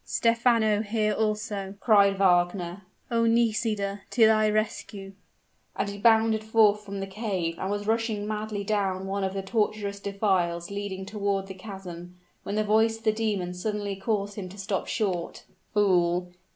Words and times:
"Stephano 0.03 0.81
here 0.81 1.13
also!" 1.13 1.75
cried 1.79 2.17
Wagner. 2.17 2.81
"Oh! 3.11 3.27
Nisida 3.27 4.01
to 4.09 4.25
thy 4.25 4.49
rescue!" 4.49 5.13
And 5.75 5.89
he 5.89 5.99
bounded 5.99 6.43
forth 6.43 6.81
from 6.81 7.01
the 7.01 7.05
cave, 7.05 7.59
and 7.59 7.69
was 7.69 7.85
rushing 7.85 8.27
madly 8.27 8.63
down 8.63 9.05
one 9.05 9.23
of 9.23 9.35
the 9.35 9.43
tortuous 9.43 9.99
defiles 9.99 10.71
leading 10.71 11.05
toward 11.05 11.45
the 11.45 11.53
chasm, 11.53 12.15
when 12.41 12.55
the 12.55 12.63
voice 12.63 12.97
of 12.97 13.03
the 13.03 13.11
demon 13.11 13.53
suddenly 13.53 13.95
caused 13.95 14.33
him 14.39 14.49
to 14.49 14.57
stop 14.57 14.87
short. 14.87 15.43
"Fool! 15.71 16.31